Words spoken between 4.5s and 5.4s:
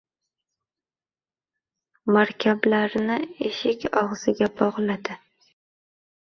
bog‘ladi